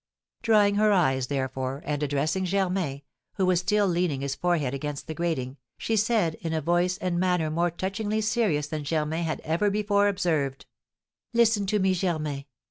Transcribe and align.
Drying 0.41 0.77
her 0.77 0.91
eyes, 0.91 1.27
therefore, 1.27 1.83
and 1.85 2.01
addressing 2.01 2.43
Germain, 2.45 3.03
who 3.33 3.45
was 3.45 3.59
still 3.59 3.85
leaning 3.85 4.21
his 4.21 4.33
forehead 4.33 4.73
against 4.73 5.05
the 5.05 5.13
grating, 5.13 5.57
she 5.77 5.95
said, 5.95 6.33
in 6.41 6.53
a 6.53 6.59
voice 6.59 6.97
and 6.97 7.19
manner 7.19 7.51
more 7.51 7.69
touchingly 7.69 8.19
serious 8.21 8.65
than 8.65 8.83
Germain 8.83 9.25
had 9.25 9.41
ever 9.41 9.69
before 9.69 10.07
observed: 10.07 10.65
"Listen 11.33 11.67
to 11.67 11.77
me, 11.77 11.93
Germain! 11.93 12.45